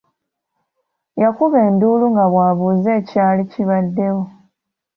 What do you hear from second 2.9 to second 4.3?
ekyali kibaddewo.